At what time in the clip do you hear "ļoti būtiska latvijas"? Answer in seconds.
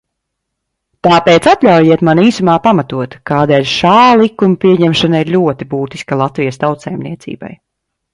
5.35-6.59